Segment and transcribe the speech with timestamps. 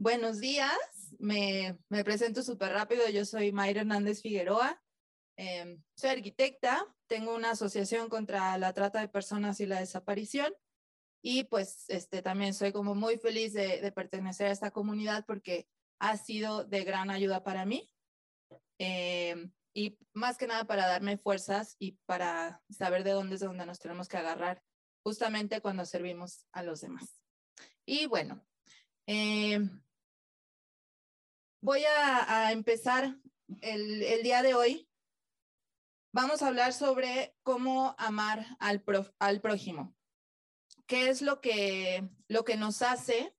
[0.00, 0.78] Buenos días,
[1.18, 3.06] me, me presento súper rápido.
[3.10, 4.82] Yo soy Mayra Hernández Figueroa.
[5.36, 10.54] Eh, soy arquitecta, tengo una asociación contra la trata de personas y la desaparición
[11.20, 15.68] y pues este, también soy como muy feliz de, pertenecer a esta comunidad porque
[15.98, 17.92] ha sido de gran ayuda para mí
[18.78, 23.66] eh, y más que nada para darme fuerzas y para saber de dónde es donde
[23.66, 24.62] nos tenemos que agarrar
[25.02, 27.20] justamente cuando servimos a los demás.
[27.84, 28.42] Y bueno,
[29.06, 29.60] eh,
[31.60, 33.16] voy a, empezar
[33.60, 34.88] el, día de hoy.
[36.12, 38.82] Vamos a hablar sobre cómo amar al,
[39.18, 39.94] al prójimo.
[40.86, 43.34] ¿Qué es lo que, lo que nos hace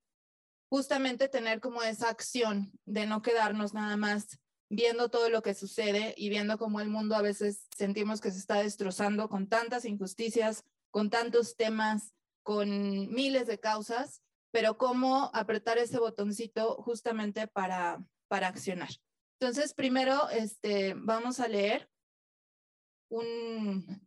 [0.70, 6.14] justamente tener como esa acción de no quedarnos nada más viendo todo lo que sucede
[6.16, 10.64] y viendo cómo el mundo a veces sentimos que se está destrozando con tantas injusticias,
[10.90, 18.48] con tantos temas, con miles de causas, pero cómo apretar ese botoncito justamente para, para
[18.48, 18.90] accionar.
[19.40, 21.90] Entonces, primero este, vamos a leer
[23.10, 24.06] un,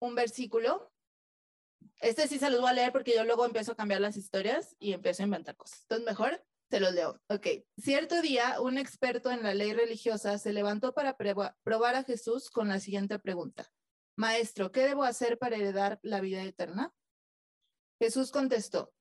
[0.00, 0.92] un versículo.
[2.00, 4.74] Este sí se los voy a leer porque yo luego empiezo a cambiar las historias
[4.80, 5.82] y empiezo a inventar cosas.
[5.82, 7.20] Entonces, mejor se los leo.
[7.28, 7.46] Ok.
[7.76, 12.68] Cierto día, un experto en la ley religiosa se levantó para probar a Jesús con
[12.68, 13.70] la siguiente pregunta.
[14.16, 16.94] Maestro, ¿qué debo hacer para heredar la vida eterna?
[18.00, 18.92] Jesús contestó,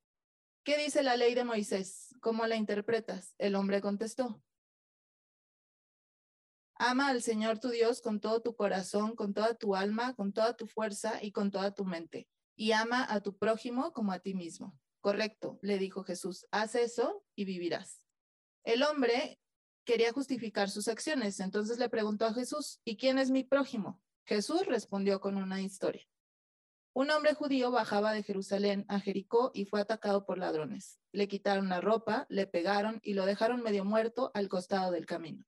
[0.70, 2.16] ¿qué dice la ley de Moisés?
[2.22, 3.34] ¿Cómo la interpretas?
[3.40, 4.40] El hombre contestó,
[6.76, 10.56] ama al Señor tu Dios con todo tu corazón, con toda tu alma, con toda
[10.56, 14.36] tu fuerza y con toda tu mente, y ama a tu prójimo como a ti
[14.36, 14.78] mismo.
[15.02, 18.06] Correcto, le dijo Jesús, haz eso y vivirás.
[18.64, 19.40] El hombre
[19.86, 24.00] quería justificar sus acciones, entonces le preguntó a Jesús, ¿y quién es mi prójimo?
[24.24, 26.08] Jesús respondió con una historia.
[27.00, 31.00] Un hombre judío bajaba de Jerusalén a Jericó y fue atacado por ladrones.
[31.14, 35.46] Le quitaron la ropa, le pegaron y lo dejaron medio muerto al costado del camino.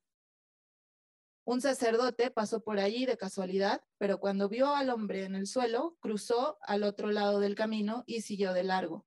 [1.44, 5.98] Un sacerdote pasó por allí de casualidad, pero cuando vio al hombre en el suelo,
[6.00, 9.06] cruzó al otro lado del camino y siguió de largo.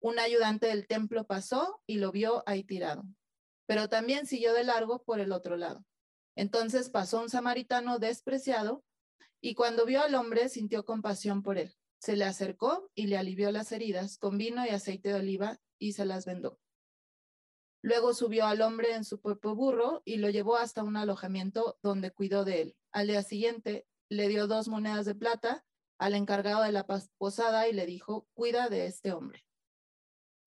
[0.00, 3.04] Un ayudante del templo pasó y lo vio ahí tirado,
[3.64, 5.84] pero también siguió de largo por el otro lado.
[6.34, 8.82] Entonces pasó un samaritano despreciado
[9.40, 11.74] y cuando vio al hombre sintió compasión por él.
[11.98, 15.92] Se le acercó y le alivió las heridas con vino y aceite de oliva y
[15.92, 16.60] se las vendó.
[17.82, 22.10] Luego subió al hombre en su propio burro y lo llevó hasta un alojamiento donde
[22.10, 22.76] cuidó de él.
[22.90, 25.64] Al día siguiente le dio dos monedas de plata
[25.98, 26.86] al encargado de la
[27.18, 29.46] posada y le dijo, cuida de este hombre.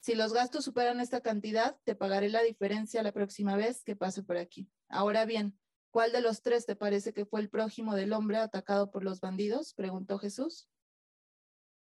[0.02, 4.24] Si los gastos superan esta cantidad, te pagaré la diferencia la próxima vez que pase
[4.24, 4.70] por aquí.
[4.88, 5.60] Ahora bien,
[5.92, 9.22] ¿Cuál de los tres te parece que fue el prójimo del hombre atacado por los
[9.22, 9.74] bandidos?
[9.74, 10.70] preguntó Jesús.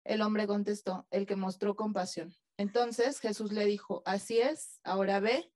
[0.04, 2.34] El hombre contestó, el que mostró compasión.
[2.56, 5.52] Entonces Jesús le dijo, así es, ahora ve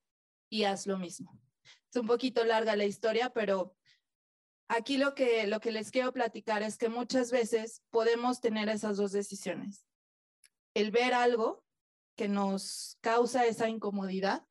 [0.51, 1.41] y haz lo mismo.
[1.91, 3.75] Es un poquito larga la historia, pero
[4.69, 8.99] aquí lo que, lo que les quiero platicar es que muchas veces podemos tener esas
[8.99, 9.87] dos decisiones.
[10.75, 11.65] El ver algo
[12.17, 14.47] que nos causa esa incomodidad,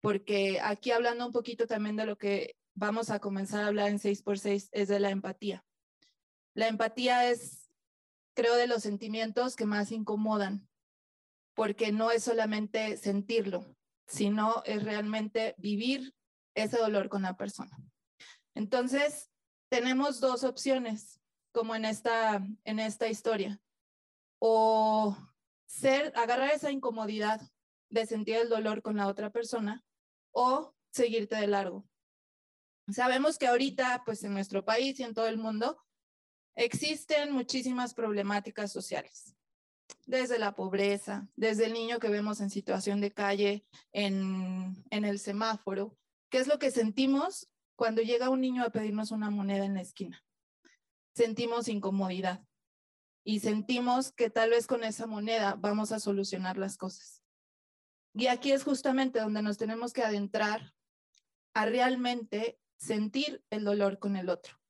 [0.00, 3.98] porque aquí hablando un poquito también de lo que vamos a comenzar a hablar en
[3.98, 5.64] 6x6 es de la empatía.
[6.54, 7.70] La empatía es,
[8.34, 10.68] creo, de los sentimientos que más incomodan,
[11.54, 13.76] porque no es solamente sentirlo,
[14.06, 16.14] sino es realmente vivir
[16.54, 17.76] ese dolor con la persona.
[18.54, 19.30] Entonces,
[19.68, 21.20] tenemos dos opciones,
[21.52, 23.60] como en esta, en esta historia.
[24.40, 25.16] O
[25.66, 27.40] ser, agarrar esa incomodidad
[27.90, 29.84] de sentir el dolor con la otra persona,
[30.32, 31.84] o seguirte de largo.
[32.92, 35.78] Sabemos que ahorita, pues en nuestro país y en todo el mundo,
[36.54, 39.34] existen muchísimas problemáticas sociales,
[40.06, 45.18] desde la pobreza, desde el niño que vemos en situación de calle, en, en el
[45.18, 45.96] semáforo.
[46.28, 49.80] ¿Qué es lo que sentimos cuando llega un niño a pedirnos una moneda en la
[49.80, 50.22] esquina?
[51.14, 52.44] Sentimos incomodidad
[53.24, 57.22] y sentimos que tal vez con esa moneda vamos a solucionar las cosas.
[58.12, 60.74] Y aquí es justamente donde nos tenemos que adentrar
[61.54, 64.60] a realmente sentir el dolor con el otro.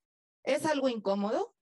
[0.45, 1.55] Es algo incómodo,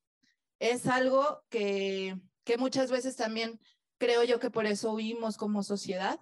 [0.58, 3.60] es algo que, que muchas veces también
[3.99, 6.20] creo yo que por eso huimos como sociedad.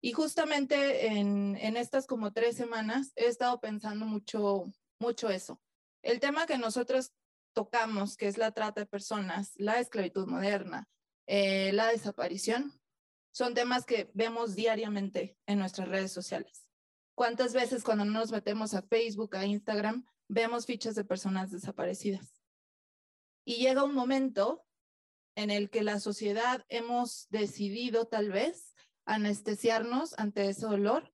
[0.00, 5.60] Y justamente en, en estas como tres semanas he estado pensando mucho, mucho eso.
[6.02, 7.12] El tema que nosotros
[7.52, 10.88] tocamos, que es la trata de personas, la esclavitud moderna,
[11.26, 12.72] eh, la desaparición,
[13.32, 16.67] son temas que vemos diariamente en nuestras redes sociales.
[17.18, 22.40] ¿Cuántas veces cuando nos metemos a Facebook, a Instagram, vemos fichas de personas desaparecidas?
[23.44, 24.64] Y llega un momento
[25.34, 28.72] en el que la sociedad hemos decidido tal vez
[29.04, 31.12] anestesiarnos ante ese dolor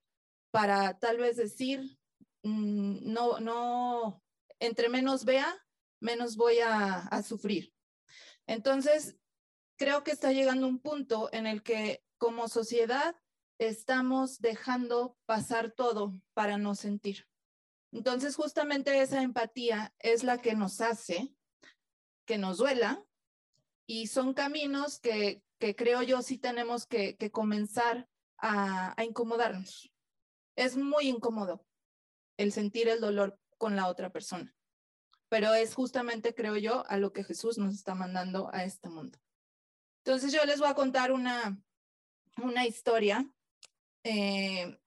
[0.50, 1.98] para tal vez decir,
[2.42, 4.22] mm, no, no,
[4.58, 5.56] entre menos vea,
[6.00, 7.72] menos voy a, a sufrir.
[8.46, 9.16] Entonces,
[9.78, 13.16] creo que está llegando un punto en el que como sociedad
[13.58, 17.26] estamos dejando pasar todo para no sentir.
[17.92, 21.34] Entonces, justamente esa empatía es la que nos hace
[22.24, 23.04] que nos duela
[23.86, 25.42] y son caminos que,
[25.76, 28.08] creo yo sí tenemos que, comenzar
[28.38, 29.92] a, a incomodarnos.
[30.56, 31.64] Es muy incómodo
[32.36, 34.54] el sentir el dolor con la otra persona,
[35.28, 39.18] pero es justamente, creo yo, a lo que Jesús nos está mandando a este mundo.
[40.04, 41.58] Entonces yo les voy a contar una,
[42.36, 43.26] una historia
[44.04, 44.78] eh,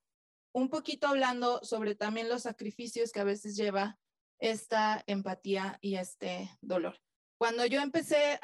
[0.53, 3.99] un poquito hablando sobre también los sacrificios que a veces lleva
[4.39, 6.99] esta empatía y este dolor.
[7.37, 8.39] Cuando yo empecé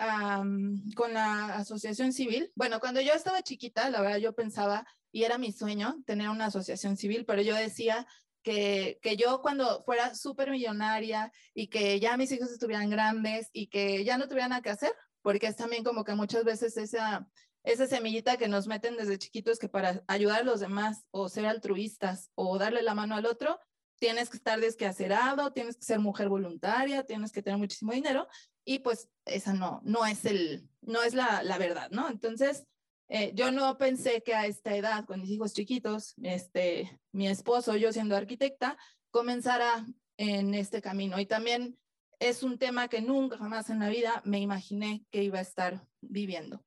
[0.96, 5.40] con la asociación civil, bueno, cuando yo estaba chiquita, la verdad yo pensaba, y era
[5.40, 8.06] mi sueño, tener una asociación civil, pero yo decía
[8.44, 13.68] que, que yo cuando fuera súper millonaria y que ya mis hijos estuvieran grandes y
[13.68, 14.94] que ya no tuvieran nada que hacer,
[15.24, 17.28] porque es también como que muchas veces esa,
[17.64, 21.46] esa semillita que nos meten desde chiquitos que para ayudar a los demás o ser
[21.46, 23.60] altruistas o darle la mano al otro,
[24.00, 28.28] tienes que estar desquacerado, tienes que ser mujer voluntaria, tienes que tener muchísimo dinero
[28.66, 32.10] y pues esa no, no es, el, no es la, la verdad, ¿no?
[32.10, 32.66] Entonces,
[33.10, 37.76] eh, yo no pensé que a esta edad, con mis hijos chiquitos, este, mi esposo,
[37.76, 38.78] yo siendo arquitecta,
[39.12, 39.86] comenzara
[40.18, 41.20] en este camino.
[41.20, 41.78] Y también
[42.20, 45.86] es un tema que nunca jamás en la vida me imaginé que iba a estar
[46.02, 46.64] viviendo.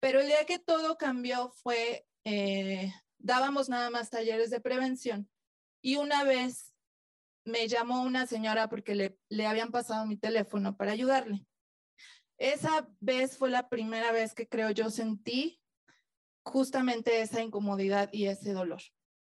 [0.00, 5.28] Pero el día que todo cambió fue, eh, dábamos nada más talleres de prevención
[5.82, 6.74] y una vez
[7.44, 11.46] me llamó una señora porque le, le habían pasado mi teléfono para ayudarle.
[12.36, 15.60] Esa vez fue la primera vez que creo yo sentí
[16.44, 18.80] justamente esa incomodidad y ese dolor.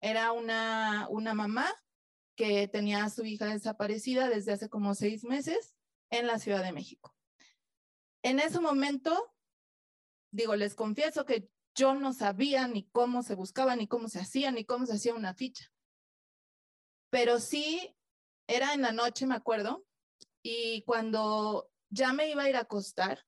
[0.00, 1.66] Era una, una mamá
[2.36, 5.74] que tenía a su hija desaparecida desde hace como seis meses
[6.10, 7.14] en la Ciudad de México.
[8.22, 9.33] En ese momento
[10.34, 14.50] digo, les confieso que yo no sabía ni cómo se buscaba, ni cómo se hacía,
[14.50, 15.72] ni cómo se hacía una ficha.
[17.10, 17.96] Pero sí,
[18.48, 19.84] era en la noche, me acuerdo,
[20.42, 23.24] y cuando ya me iba a ir a acostar,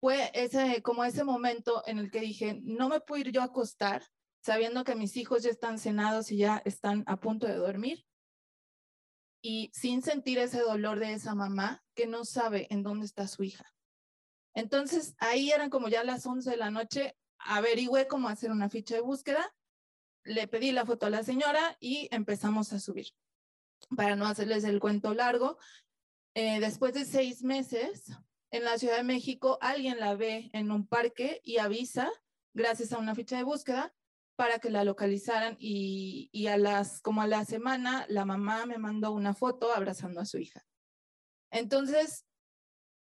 [0.00, 3.46] fue ese, como ese momento en el que dije, no me puedo ir yo a
[3.46, 4.04] acostar
[4.40, 8.06] sabiendo que mis hijos ya están cenados y ya están a punto de dormir.
[9.42, 13.42] Y sin sentir ese dolor de esa mamá que no sabe en dónde está su
[13.42, 13.66] hija.
[14.60, 18.94] Entonces, ahí eran como ya las 11 de la noche, averigüé cómo hacer una ficha
[18.94, 19.54] de búsqueda,
[20.22, 23.06] le pedí la foto a la señora y empezamos a subir.
[23.96, 25.56] Para no hacerles el cuento largo,
[26.34, 28.12] eh, después de seis meses,
[28.50, 32.10] en la Ciudad de México, alguien la ve en un parque y avisa,
[32.52, 33.94] gracias a una ficha de búsqueda,
[34.36, 38.76] para que la localizaran y, y a las, como a la semana, la mamá me
[38.76, 40.66] mandó una foto abrazando a su hija.
[41.50, 42.26] Entonces,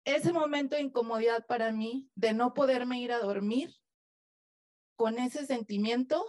[0.06, 3.75] ese momento de incomodidad para mí de no poderme ir a dormir
[4.96, 6.24] con ese sentimiento,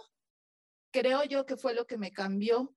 [0.91, 2.75] creo yo que fue lo que me cambió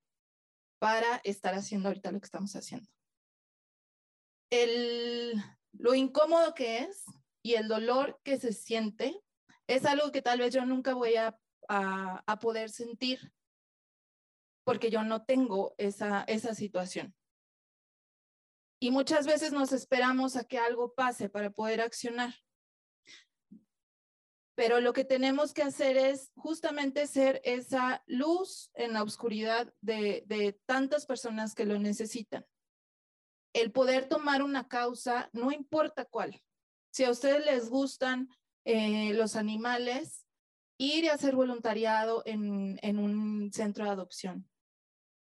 [0.79, 2.89] para estar haciendo ahorita lo que estamos haciendo.
[4.51, 5.35] El,
[5.73, 7.05] lo incómodo que es
[7.43, 9.21] y el dolor que se siente
[9.67, 11.39] es algo que tal vez yo nunca voy a,
[11.69, 13.33] a, a poder sentir
[14.65, 17.15] porque yo no tengo esa, esa situación.
[18.83, 22.35] Y muchas veces nos esperamos a que algo pase para poder accionar.
[24.55, 30.59] Pero lo que tenemos que hacer es justamente ser esa luz en la oscuridad de,
[30.65, 32.47] tantas personas que lo necesitan.
[33.53, 36.43] El poder tomar una causa, no importa cuál.
[36.91, 38.31] Si a ustedes les gustan
[38.65, 40.27] eh, los animales,
[40.79, 44.49] ir y hacer voluntariado en, en un centro de adopción.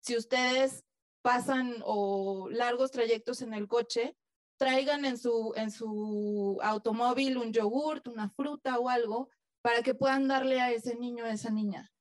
[0.01, 0.83] Si ustedes
[1.27, 4.15] pasan o largos trayectos en el coche,
[4.57, 9.29] traigan en su, en su automóvil un yogurt, una fruta o algo
[9.61, 11.91] para que puedan darle a ese niño o a esa niña.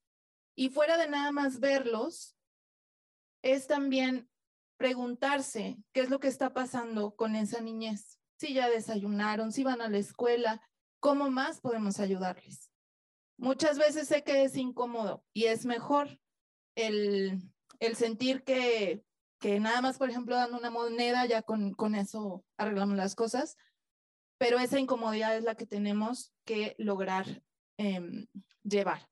[0.55, 2.37] Y fuera de nada más verlos,
[3.43, 4.31] es también
[4.77, 8.21] preguntarse qué es lo que está pasando con esa niñez.
[8.39, 10.63] Si ya desayunaron, si van a la escuela,
[11.01, 12.71] ¿cómo más podemos ayudarles?
[13.39, 16.21] Muchas veces sé que es incómodo y es mejor
[16.77, 17.43] el,
[17.81, 19.05] el sentir que
[19.39, 23.57] que nada más, por ejemplo, dando una moneda, ya con, con eso arreglamos las cosas,
[24.39, 27.43] pero esa incomodidad es la que tenemos que lograr
[27.79, 28.27] em,
[28.63, 29.09] llevar.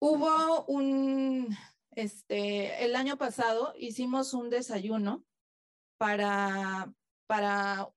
[0.00, 1.56] Hubo un,
[1.92, 5.24] este, el año pasado hicimos un desayuno
[5.98, 6.92] para,
[7.26, 7.88] para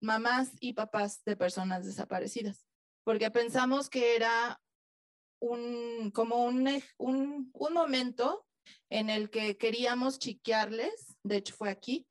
[0.00, 2.66] mamás y papás de personas desaparecidas,
[3.04, 4.60] porque pensamos que era
[5.40, 8.47] un, como un, un, un momento
[8.90, 12.06] en el que queríamos chiquearles, de hecho fue aquí,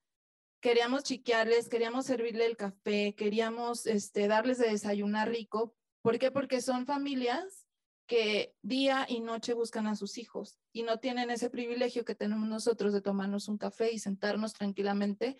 [0.59, 5.75] queríamos chiquearles, queríamos servirle el café, queríamos este, darles de desayunar rico.
[6.01, 6.31] ¿Por qué?
[6.31, 7.67] Porque son familias
[8.07, 12.47] que día y noche buscan a sus hijos y no tienen ese privilegio que tenemos
[12.47, 15.37] nosotros de tomarnos un café y sentarnos tranquilamente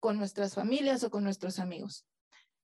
[0.00, 2.06] con nuestras familias o con nuestros amigos.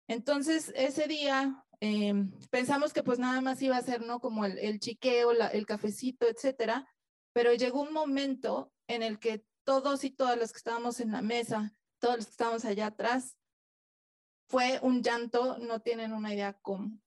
[0.08, 4.18] Entonces, ese día em, pensamos que pues nada más iba a ser, ¿no?
[4.20, 6.88] Como el, chiqueo, el cafecito, etcétera,
[7.38, 11.22] pero llegó un momento en el que todos y todas las que estábamos en la
[11.22, 13.38] mesa, todos los que estábamos allá atrás,
[14.48, 16.98] fue un llanto, no tienen una idea cómo,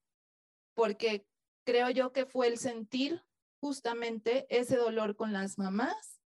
[0.74, 1.28] porque
[1.66, 3.26] creo yo que fue el sentir
[3.60, 6.22] justamente ese dolor con las mamás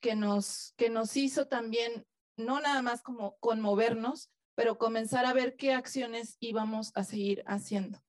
[0.00, 5.56] que nos, que nos hizo también, no nada más como conmovernos, pero comenzar a ver
[5.56, 8.00] qué acciones íbamos a seguir haciendo.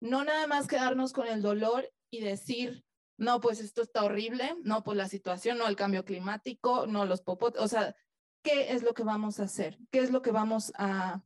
[0.00, 2.84] No nada más quedarnos con el dolor y decir,
[3.18, 7.20] no, pues esto está horrible, no, pues la situación, no, el cambio climático, no, los
[7.20, 7.94] popotes, o sea,
[8.42, 9.76] ¿qué es lo que vamos a hacer?
[9.90, 11.22] ¿Qué es lo que vamos a,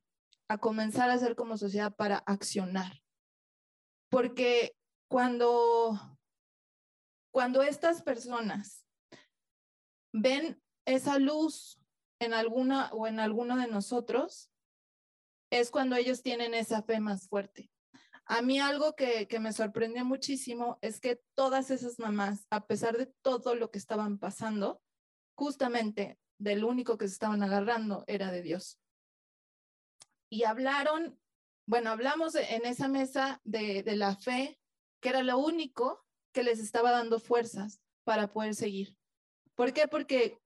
[0.48, 3.02] a comenzar a hacer como sociedad para accionar?
[4.10, 4.74] Porque
[5.08, 6.18] cuando,
[7.30, 8.86] cuando estas personas
[10.12, 11.78] ven esa luz
[12.20, 14.50] en alguna o en alguno de nosotros,
[15.50, 17.71] es cuando ellos tienen esa fe más fuerte.
[18.26, 23.06] A mí algo que, me sorprendió muchísimo es que todas esas mamás, a pesar de
[23.22, 24.80] todo lo que estaban pasando,
[25.34, 28.78] justamente del único que se estaban agarrando era de Dios.
[30.30, 31.18] Y hablaron
[31.66, 34.58] bueno, hablamos en esa mesa de, de la fe,
[35.00, 38.96] que era lo único que les estaba dando fuerzas para poder seguir.
[39.54, 39.86] ¿Por qué?
[39.86, 40.38] Porque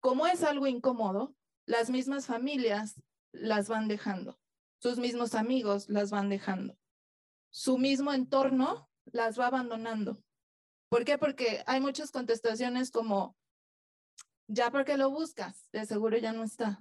[0.00, 1.34] como es algo incómodo,
[1.66, 4.38] las mismas familias las van dejando,
[4.78, 6.78] sus mismos amigos las van dejando,
[7.50, 10.22] su mismo entorno las va abandonando.
[10.88, 11.18] ¿Por qué?
[11.18, 13.36] Porque hay muchas contestaciones como,
[14.48, 16.80] ya porque lo buscas, de seguro ya no está.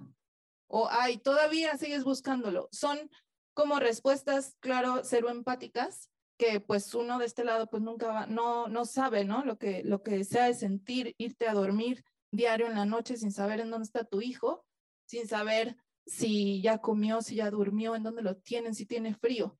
[0.68, 2.70] O, ay, todavía sigues buscándolo.
[2.72, 3.10] Son
[3.54, 8.68] como respuestas, claro, cero empáticas, que pues uno de este lado pues nunca va, no,
[8.68, 9.44] no sabe, ¿no?
[9.44, 13.32] Lo que, lo que sea de sentir, irte a dormir diario en la noche sin
[13.32, 14.66] saber en dónde está tu hijo,
[15.06, 19.60] sin saber si ya comió, si ya durmió, en dónde lo tienen, si tiene frío.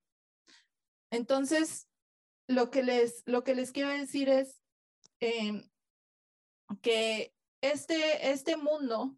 [1.12, 1.88] Entonces,
[2.48, 4.62] lo que les, lo que les quiero decir es
[5.20, 5.70] em,
[6.82, 9.18] que este, este mundo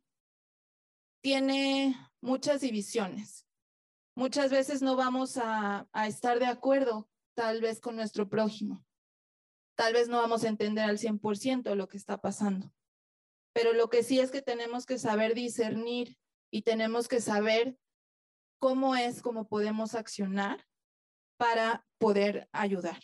[1.22, 3.46] tiene muchas divisiones.
[4.16, 8.86] Muchas veces no vamos a, estar de acuerdo tal vez con nuestro prójimo.
[9.76, 12.74] Tal vez no vamos a entender al 100% lo que está pasando.
[13.54, 16.18] Pero lo que sí es que tenemos que saber discernir
[16.52, 17.78] y tenemos que saber
[18.60, 20.66] cómo es, cómo podemos accionar
[21.42, 23.00] para poder ayudar.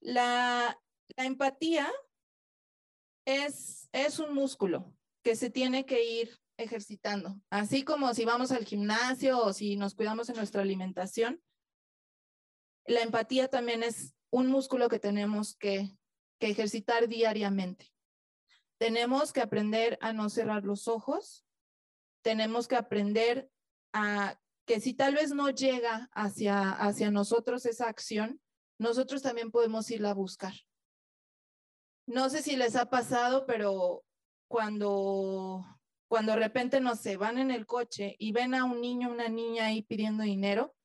[0.00, 0.80] La,
[1.18, 1.86] empatía
[3.26, 7.38] es, es un músculo que se tiene que ir ejercitando.
[7.50, 11.42] Así como si vamos al gimnasio o si nos cuidamos en nuestra alimentación,
[12.86, 15.94] la empatía también es un músculo que tenemos que,
[16.38, 17.92] que ejercitar diariamente.
[18.78, 21.44] Tenemos que aprender a no cerrar los ojos,
[22.22, 23.50] tenemos que aprender
[23.92, 28.40] a que si tal vez no llega hacia, hacia nosotros esa acción,
[28.78, 30.54] nosotros también podemos irla a buscar.
[32.06, 34.04] No sé si les ha pasado, pero
[34.48, 35.66] cuando
[36.06, 39.28] cuando de repente, no se van en el coche y ven a un niño, una
[39.28, 40.76] niña ahí pidiendo dinero,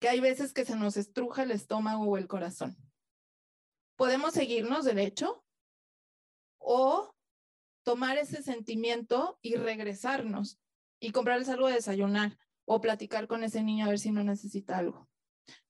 [0.00, 2.76] que hay veces que se nos estruja el estómago o el corazón.
[3.94, 5.44] Podemos seguirnos derecho
[6.58, 7.14] o
[7.84, 10.58] tomar ese sentimiento y regresarnos
[10.98, 14.78] y comprarles algo de desayunar o platicar con ese niño a ver si no necesita
[14.78, 15.08] algo.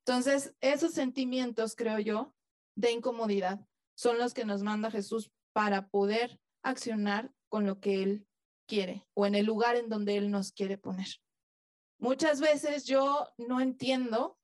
[0.04, 2.34] Entonces, esos sentimientos, creo yo,
[2.76, 8.26] de incomodidad son los que nos manda Jesús para poder accionar con lo que Él
[8.66, 11.06] quiere o en el lugar en donde Él nos quiere poner.
[11.98, 14.38] Muchas veces yo no entiendo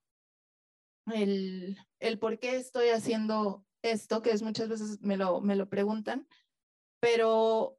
[1.07, 5.69] el, el por qué estoy haciendo esto, que es muchas veces me lo, me lo
[5.69, 6.29] preguntan,
[7.01, 7.79] pero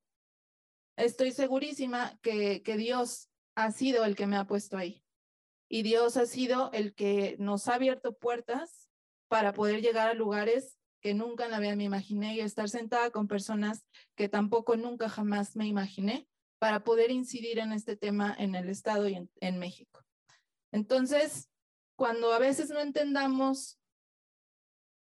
[0.98, 3.29] estoy segurísima que, que Dios
[3.64, 5.04] ha sido el que me ha puesto ahí.
[5.68, 8.90] Y Dios ha sido el que nos ha abierto puertas
[9.28, 13.12] para poder llegar a lugares que nunca en la vida me imaginé y estar sentada
[13.12, 13.86] con personas
[14.16, 19.08] que tampoco nunca jamás me imaginé para poder incidir en este tema en el Estado
[19.08, 20.04] y en, México.
[20.72, 21.50] Entonces,
[21.96, 23.78] cuando a veces no entendamos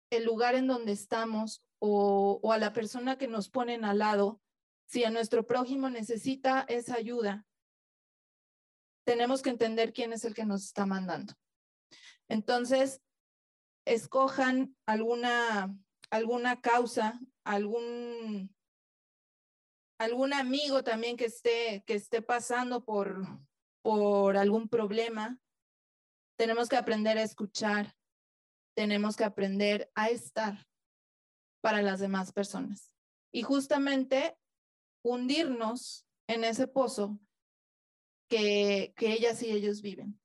[0.09, 4.41] el lugar en donde estamos o, o, a la persona que nos ponen al lado,
[4.87, 7.45] si a nuestro prójimo necesita esa ayuda,
[9.07, 11.33] tenemos que entender quién es el que nos está mandando.
[12.27, 13.01] Entonces,
[13.85, 15.73] escojan alguna,
[16.09, 18.53] alguna causa, algún,
[19.97, 23.25] algún amigo también que esté, que esté pasando por,
[23.81, 25.39] por algún problema.
[26.37, 27.95] Tenemos que aprender a escuchar,
[28.75, 30.67] tenemos que aprender a estar
[31.61, 32.91] para las demás personas.
[33.31, 34.37] Y justamente
[35.01, 37.17] hundirnos en ese pozo
[38.27, 40.19] que, que ellas y ellos viven.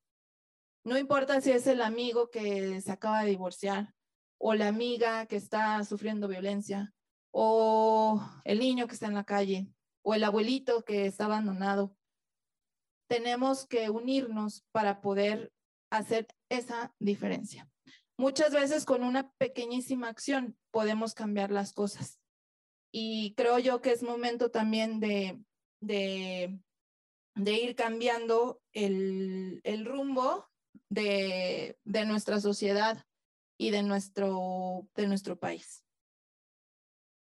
[0.85, 3.95] No importa si es el amigo que se acaba de divorciar
[4.39, 6.93] o la amiga que está sufriendo violencia
[7.31, 9.69] o el niño que está en la calle
[10.03, 11.97] o el abuelito que está abandonado.
[13.09, 15.53] Tenemos que unirnos para poder
[15.91, 17.69] hacer esa diferencia.
[18.19, 22.19] Muchas veces con una pequeñísima acción podemos cambiar las cosas.
[22.93, 25.41] Y creo yo que es momento también de,
[25.81, 26.59] de,
[27.37, 30.49] ir cambiando el, el rumbo
[30.89, 33.07] de, de, nuestra sociedad
[33.59, 35.85] y de nuestro, de nuestro país.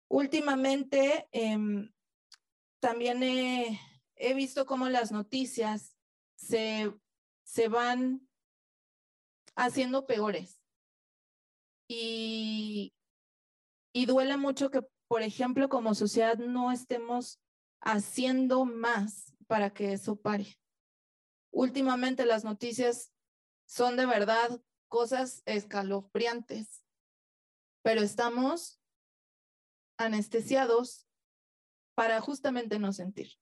[0.09, 1.91] Últimamente, em,
[2.81, 3.79] también he,
[4.15, 5.95] he, visto cómo las noticias
[6.35, 6.93] se,
[7.43, 8.27] se van
[9.55, 10.61] haciendo peores.
[11.87, 12.93] Y,
[13.93, 17.39] y duele mucho que, por ejemplo, como sociedad no estemos
[17.81, 20.59] haciendo más para que eso pare.
[21.51, 23.11] Últimamente las noticias
[23.65, 26.85] son de verdad cosas escalofriantes,
[27.81, 28.79] pero estamos
[29.97, 31.07] anestesiados
[31.95, 33.39] para justamente no sentir.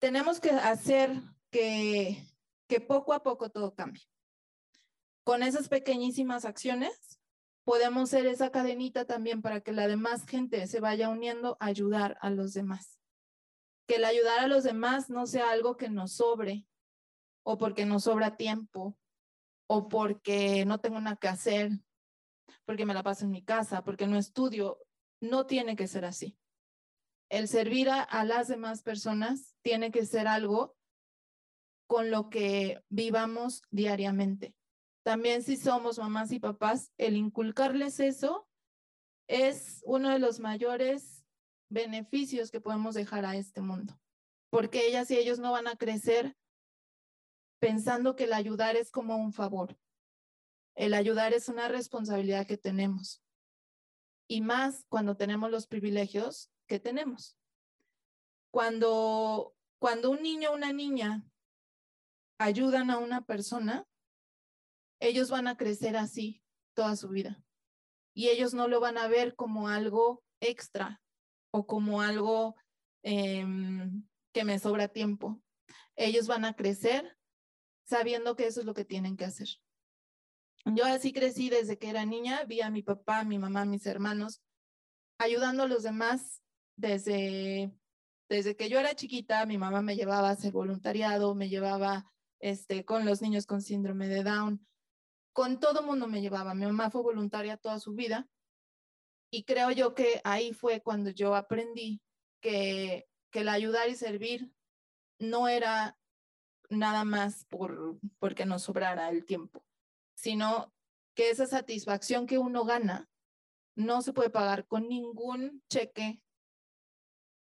[0.00, 1.10] Tenemos que hacer
[1.50, 2.30] que,
[2.68, 4.06] que poco a poco todo cambie.
[5.24, 7.18] Con esas pequeñísimas acciones
[7.64, 12.18] podemos ser esa cadenita también para que la demás gente se vaya uniendo a ayudar
[12.20, 13.00] a los demás.
[13.86, 16.66] Que el ayudar a los demás no sea algo que nos sobre
[17.44, 18.98] o porque nos sobra tiempo
[19.68, 21.70] o porque no tengo nada que hacer,
[22.64, 24.78] porque me la paso en mi casa, porque no estudio.
[25.20, 26.36] No tiene que ser así.
[27.30, 30.76] El servir a, a las demás personas tiene que ser algo
[31.86, 34.54] con lo que vivamos diariamente.
[35.04, 38.48] También si somos mamás y papás, el inculcarles eso
[39.28, 41.15] es uno de los mayores
[41.68, 43.98] beneficios que podemos dejar a este mundo,
[44.50, 46.36] porque ellas y ellos no van a crecer
[47.58, 49.76] pensando que el ayudar es como un favor.
[50.74, 53.22] El ayudar es una responsabilidad que tenemos.
[54.28, 57.38] Y más cuando tenemos los privilegios que tenemos.
[58.50, 61.24] Cuando, cuando un niño o una niña
[62.38, 63.86] ayudan a una persona,
[65.00, 66.42] ellos van a crecer así
[66.74, 67.42] toda su vida.
[68.14, 71.02] Y ellos no lo van a ver como algo extra
[71.56, 72.54] o como algo
[73.02, 75.40] em, que me sobra tiempo.
[75.96, 77.16] Ellos van a crecer
[77.84, 79.48] sabiendo que eso es lo que tienen que hacer.
[80.66, 84.42] Yo así crecí desde que era niña, vi a mi papá, mi mamá, mis hermanos
[85.18, 86.42] ayudando a los demás
[86.76, 87.72] desde,
[88.28, 92.84] desde que yo era chiquita, mi mamá me llevaba a hacer voluntariado, me llevaba este,
[92.84, 94.66] con los niños con síndrome de Down,
[95.32, 96.54] con todo mundo me llevaba.
[96.54, 98.28] Mi mamá fue voluntaria toda su vida
[99.30, 102.00] y creo yo que ahí fue cuando yo aprendí
[102.40, 104.52] que, que el ayudar y servir
[105.18, 105.98] no era
[106.68, 109.64] nada más por porque nos sobrara el tiempo,
[110.14, 110.72] sino
[111.14, 113.08] que esa satisfacción que uno gana
[113.76, 116.22] no se puede pagar con ningún cheque,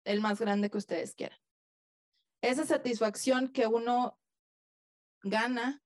[0.04, 1.38] el más grande que ustedes quieran.
[2.42, 4.18] Esa satisfacción que uno
[5.22, 5.82] gana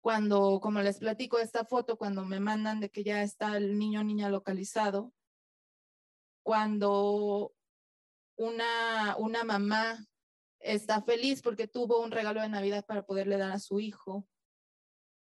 [0.00, 4.00] cuando, como les platico esta foto, cuando me mandan de que ya está el niño
[4.00, 5.12] o niña localizado,
[6.46, 7.52] cuando
[8.36, 10.06] una, una mamá
[10.60, 14.28] está feliz porque tuvo un regalo de Navidad para poderle dar a su hijo.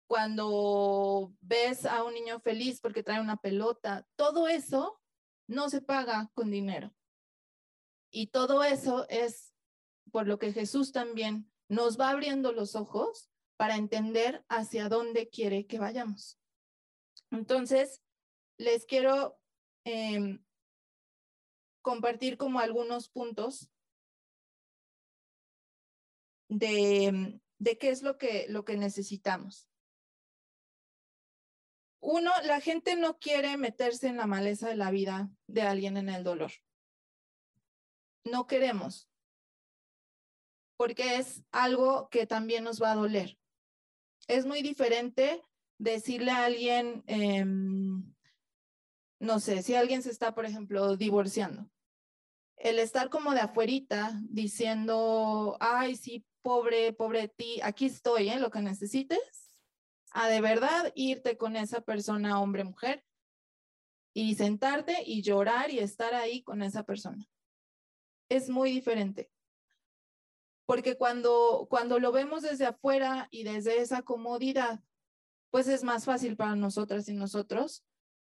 [0.08, 5.00] Cuando ves a un niño feliz porque trae una pelota, todo eso
[5.48, 6.92] no se paga con dinero.
[8.10, 9.54] Y todo eso es
[10.12, 15.68] por lo que Jesús también nos va abriendo los ojos para entender hacia dónde quiere
[15.68, 16.40] que vayamos.
[17.30, 18.02] Entonces,
[18.58, 19.40] les quiero
[19.84, 20.43] em,
[21.84, 23.70] compartir como algunos puntos
[26.50, 29.70] de, de qué es lo que, lo que necesitamos.
[32.02, 36.10] Uno, la gente no quiere meterse en la maleza de la vida de alguien en
[36.10, 36.52] el dolor.
[38.26, 39.10] No queremos,
[40.76, 43.38] porque es algo que también nos va a doler.
[44.28, 45.44] Es muy diferente
[45.78, 47.83] decirle a alguien, em,
[49.24, 51.70] no sé, si alguien se está, por ejemplo, divorciando,
[52.58, 58.40] el estar como de afuerita diciendo, ay, sí, pobre, pobre ti, aquí estoy, ¿eh?
[58.40, 59.58] Lo que necesites,
[60.12, 63.04] a de verdad irte con esa persona, hombre, mujer,
[64.14, 67.26] y sentarte y llorar y estar ahí con esa persona.
[68.30, 69.32] Es muy diferente.
[70.66, 74.82] Porque cuando, cuando lo vemos desde afuera y desde esa comodidad,
[75.50, 77.84] pues es más fácil para nosotras y nosotros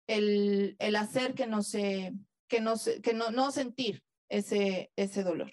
[0.07, 2.13] el, el hacer que no se,
[2.47, 5.51] que no, que no, no sentir ese, ese dolor.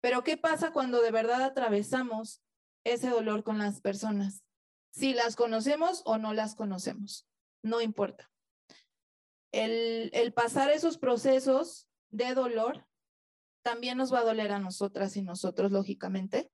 [0.00, 2.42] Pero ¿qué pasa cuando de verdad atravesamos
[2.84, 4.44] ese dolor con las personas?
[4.92, 7.26] Si las conocemos o no las conocemos,
[7.62, 8.30] no importa.
[9.52, 12.86] El, el pasar esos procesos de dolor
[13.64, 16.50] también nos va a doler a nosotras y nosotros, lógicamente,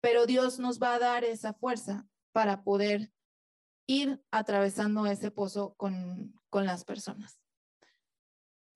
[0.00, 3.10] pero Dios nos va a dar esa fuerza para poder
[3.86, 7.40] ir atravesando ese pozo con, con las personas.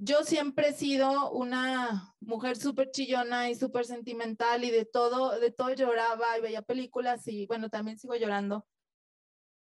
[0.01, 5.51] Yo siempre he sido una mujer súper chillona y súper sentimental y de todo, de
[5.51, 8.65] todo lloraba y veía películas y bueno, también sigo llorando.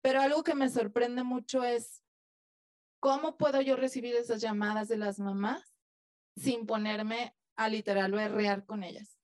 [0.01, 2.03] Pero algo que me sorprende mucho es
[2.99, 5.73] cómo puedo yo recibir esas llamadas de las mamás
[6.35, 9.19] sin ponerme a literal berrear con ellas.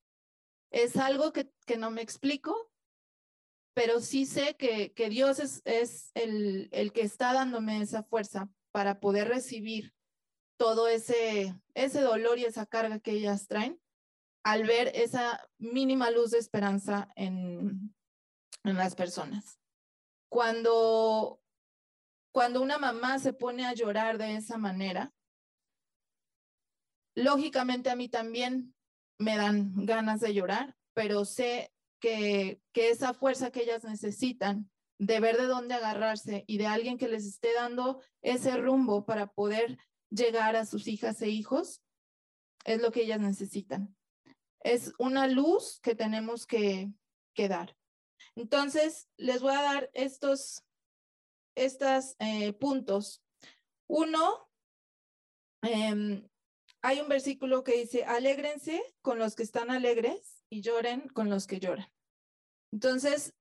[0.71, 2.71] Es algo que, que no me explico,
[3.73, 8.49] pero sí sé que, que Dios es, es el, el que está dándome esa fuerza
[8.71, 9.93] para poder recibir
[10.57, 13.79] todo ese, ese dolor y esa carga que ellas traen
[14.43, 17.95] al ver esa mínima luz de esperanza en,
[18.63, 19.57] en las personas.
[20.29, 21.41] Cuando,
[22.33, 25.13] cuando una mamá se pone a llorar de esa manera,
[27.15, 28.75] lógicamente a mí también
[29.17, 31.71] me dan ganas de llorar, pero sé
[32.03, 37.07] que, esa fuerza que ellas necesitan de ver de dónde agarrarse y de alguien que
[37.07, 39.77] les esté dando ese rumbo para poder
[40.09, 41.81] llegar a sus hijas e hijos,
[42.65, 43.95] es lo que ellas necesitan.
[44.59, 46.91] Es una luz que tenemos que,
[47.35, 47.77] dar.
[48.35, 50.65] Entonces, les voy a dar estos,
[51.55, 53.23] estos eh, puntos.
[53.87, 54.49] Uno,
[55.61, 56.27] em,
[56.81, 61.47] hay un versículo que dice, alégrense con los que están alegres y lloren con los
[61.47, 61.91] que lloran.
[62.71, 63.33] Entonces,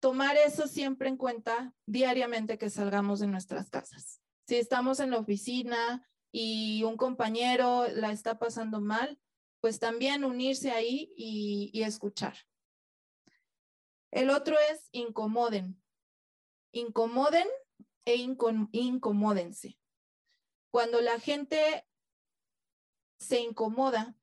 [0.00, 4.20] tomar eso siempre en cuenta diariamente que salgamos de nuestras casas.
[4.48, 9.20] Si estamos en la oficina y un compañero la está pasando mal,
[9.60, 12.34] pues también unirse ahí y, escuchar.
[14.10, 15.80] El otro es incomoden.
[16.72, 17.46] Incomoden
[18.04, 18.16] e
[18.72, 19.78] incomódense.
[20.72, 21.86] Cuando la gente
[23.20, 24.16] se incomoda,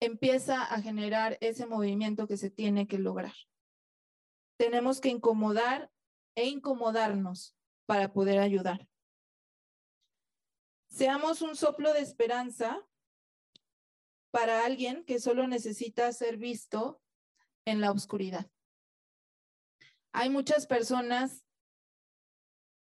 [0.00, 3.34] empieza a generar ese movimiento que se tiene que lograr.
[4.56, 5.90] Tenemos que incomodar
[6.34, 7.54] e incomodarnos
[7.86, 8.88] para poder ayudar.
[10.88, 12.84] Seamos un soplo de esperanza
[14.30, 17.00] para alguien que solo necesita ser visto
[17.64, 18.50] en la oscuridad.
[20.12, 21.44] Hay muchas personas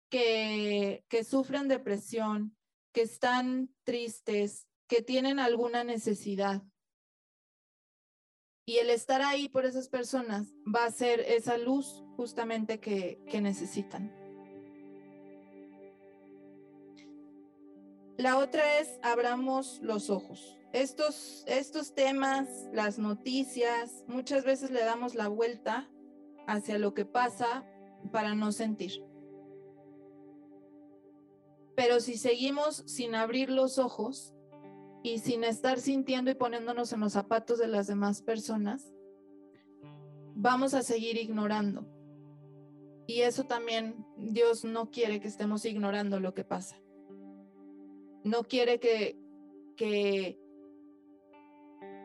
[0.10, 2.58] que, que sufren depresión,
[2.92, 6.64] que están tristes, que tienen alguna necesidad.
[8.70, 14.14] Y el estar ahí por esas personas va a ser esa luz justamente que, necesitan.
[18.16, 20.56] La otra es abramos los ojos.
[20.72, 25.90] Estos, estos temas, las noticias, muchas veces le damos la vuelta
[26.46, 27.66] hacia lo que pasa
[28.12, 29.04] para no sentir.
[31.76, 34.36] Pero si seguimos sin abrir los ojos
[35.04, 38.94] y sin estar sintiendo y poniéndonos en los zapatos de las demás personas,
[40.36, 41.86] vamos a seguir ignorando.
[43.08, 46.80] Y eso también Dios no quiere que estemos ignorando lo que pasa.
[48.24, 49.18] No quiere que,
[49.76, 50.40] que,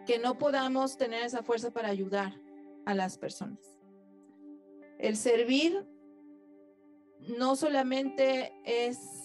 [0.06, 2.40] que no podamos tener esa fuerza para ayudar
[2.86, 3.78] a las personas.
[4.98, 5.86] El servir
[7.38, 9.23] no solamente es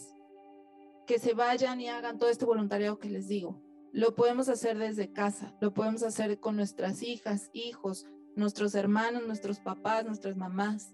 [1.09, 3.59] que se vayan y hagan todo este voluntariado que les digo.
[3.91, 9.59] Lo podemos hacer desde casa, lo podemos hacer con nuestras hijas, hijos, nuestros hermanos, nuestros
[9.59, 10.93] papás, nuestras mamás.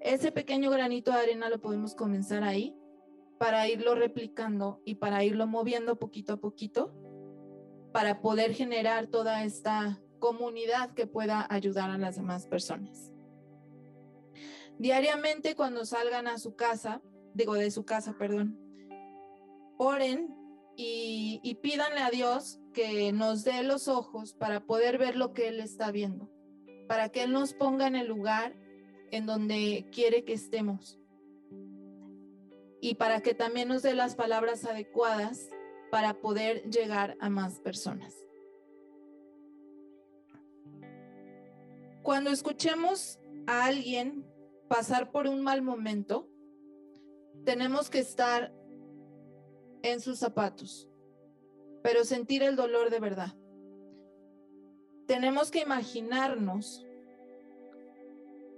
[0.00, 2.76] Ese pequeño granito de arena lo podemos comenzar ahí
[3.38, 6.92] para irlo replicando y para irlo moviendo poquito a poquito
[7.92, 13.12] para poder generar toda esta comunidad que pueda ayudar a las demás personas.
[14.76, 17.00] Diariamente cuando salgan a su casa,
[17.32, 18.63] digo de su casa, perdón,
[19.84, 20.34] oren
[20.76, 25.60] y, pídanle a Dios que nos dé los ojos para poder ver lo que Él
[25.60, 26.28] está viendo,
[26.88, 28.56] para que Él nos ponga en el lugar
[29.10, 30.98] en donde quiere que estemos
[32.80, 35.48] y para que también nos dé las palabras adecuadas
[35.90, 38.14] para poder llegar a más personas.
[42.02, 44.26] Cuando escuchemos a alguien
[44.68, 46.28] pasar por un mal momento,
[47.44, 48.52] tenemos que estar
[49.84, 50.88] en sus zapatos,
[51.82, 53.34] pero sentir el dolor de verdad.
[55.06, 56.86] Tenemos que imaginarnos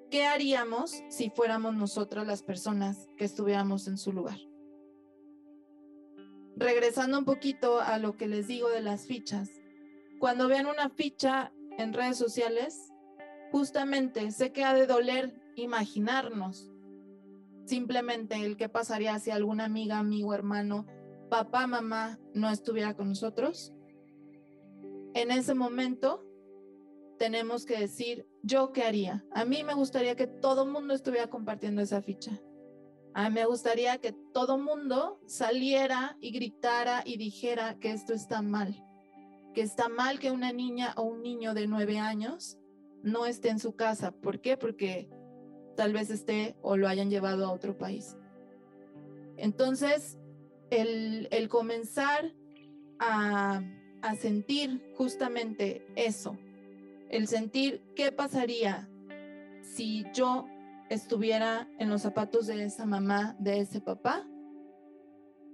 [0.08, 4.38] qué haríamos si fuéramos nosotras las personas que estuviéramos en su lugar.
[6.54, 9.50] Regresando un poquito a lo que les digo de las fichas,
[10.20, 12.92] cuando vean una ficha en redes sociales,
[13.50, 16.70] justamente sé que ha de doler imaginarnos
[17.64, 20.86] simplemente el qué pasaría si alguna amiga, amigo, hermano,
[21.28, 23.72] papá, mamá no estuviera con nosotros.
[25.14, 26.24] En ese momento
[27.18, 29.24] tenemos que decir, ¿yo qué haría?
[29.32, 32.40] A mí me gustaría que todo mundo estuviera compartiendo esa ficha.
[33.14, 38.42] A mí me gustaría que todo mundo saliera y gritara y dijera que esto está
[38.42, 38.84] mal,
[39.54, 42.58] que está mal que una niña o un niño de nueve años
[43.02, 44.12] no esté en su casa.
[44.12, 44.58] ¿Por qué?
[44.58, 45.08] Porque
[45.76, 48.16] tal vez esté o lo hayan llevado a otro país.
[49.38, 50.18] Entonces,
[50.70, 52.32] el, comenzar
[52.98, 53.62] a,
[54.02, 56.36] a sentir justamente eso,
[57.08, 58.88] el sentir qué pasaría
[59.62, 60.46] si yo
[60.88, 64.26] estuviera en los zapatos de esa mamá, de ese papá,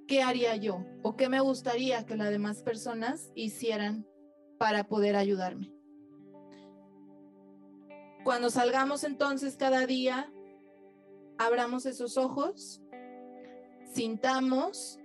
[0.07, 0.85] ¿qué haría yo?
[1.03, 4.07] ¿O qué me gustaría que las demás personas hicieran
[4.59, 5.73] para poder ayudarme?
[8.25, 10.33] Cuando salgamos entonces cada día,
[11.39, 12.81] abramos esos ojos,
[13.93, 15.01] sintamos,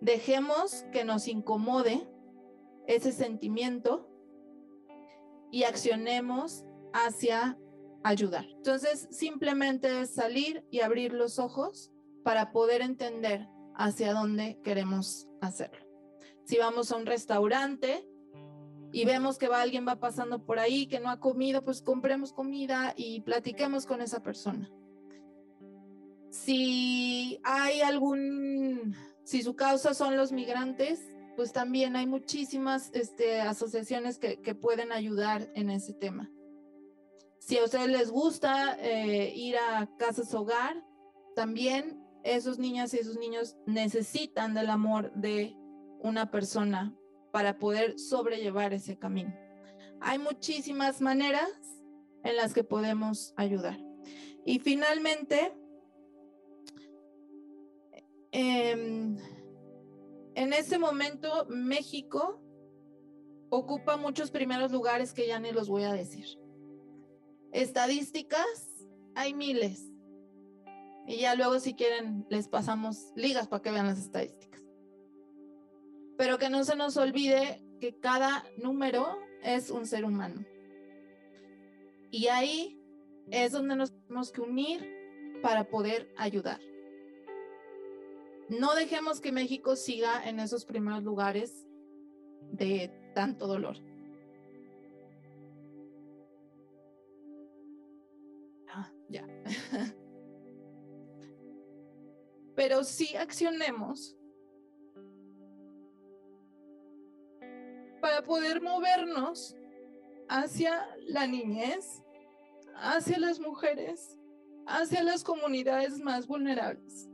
[0.00, 2.08] dejemos que nos incomode
[2.86, 4.08] ese sentimiento
[5.50, 7.58] y accionemos hacia
[8.02, 8.46] ayudar.
[8.56, 11.92] Entonces, simplemente es salir y abrir los ojos
[12.24, 15.86] para poder entender hacia dónde queremos hacerlo.
[16.44, 18.06] Si vamos a un restaurante
[18.92, 22.32] y vemos que va alguien va pasando por ahí que no ha comido, pues compremos
[22.32, 24.70] comida y platiquemos con esa persona.
[26.30, 31.00] Si hay algún, si su causa son los migrantes,
[31.36, 36.30] pues también hay muchísimas este, asociaciones que, pueden ayudar en ese tema.
[37.38, 40.84] Si a ustedes les gusta eh, ir a casas hogar,
[41.34, 45.56] también esos niñas y esos niños necesitan del amor de
[46.00, 46.94] una persona
[47.32, 49.34] para poder sobrellevar ese camino.
[50.00, 51.48] Hay muchísimas maneras
[52.22, 53.78] en las que podemos ayudar.
[54.44, 55.54] Y finalmente,
[58.32, 59.16] em,
[60.34, 62.40] en este momento México
[63.50, 66.26] ocupa muchos primeros lugares que ya ni los voy a decir.
[67.52, 69.86] Estadísticas, hay miles.
[71.06, 74.62] Y ya luego si quieren les pasamos ligas para que vean las estadísticas.
[76.16, 80.44] Pero que no se nos olvide que cada número es un ser humano.
[82.10, 82.80] Y ahí
[83.30, 86.60] es donde nos tenemos que unir para poder ayudar.
[88.50, 91.68] No dejemos que México siga en esos primeros lugares
[92.50, 93.76] de tanto dolor.
[98.68, 99.24] Ah, ya.
[102.56, 104.16] Pero sí accionemos
[108.00, 109.54] para poder movernos
[110.28, 112.02] hacia la niñez,
[112.74, 114.18] hacia las mujeres,
[114.66, 117.10] hacia las comunidades más vulnerables.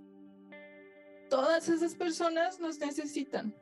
[1.29, 3.55] Todas esas personas nos necesitan.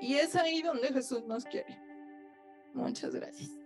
[0.00, 1.78] Y es ahí donde Jesús nos quiere.
[2.74, 3.61] Muchas gracias.